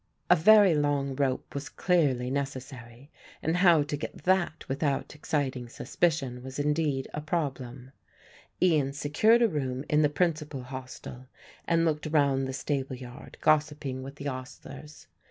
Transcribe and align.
A 0.31 0.35
very 0.35 0.73
long 0.73 1.15
rope 1.15 1.53
was 1.53 1.69
clearly 1.69 2.31
necessary 2.31 3.11
and 3.43 3.57
how 3.57 3.83
to 3.83 3.95
get 3.95 4.23
that 4.23 4.67
without 4.67 5.13
exciting 5.13 5.69
suspicion 5.69 6.41
was 6.41 6.57
indeed 6.57 7.07
a 7.13 7.21
problem. 7.21 7.91
Ian 8.59 8.93
secured 8.93 9.43
a 9.43 9.47
room 9.47 9.85
in 9.87 10.01
the 10.01 10.09
principal 10.09 10.63
hostel 10.63 11.27
and 11.67 11.85
looked 11.85 12.07
round 12.07 12.47
the 12.47 12.51
stable 12.53 12.95
yard, 12.95 13.37
gossiping 13.41 14.01
with 14.01 14.15
the 14.15 14.25
ostlers. 14.25 15.05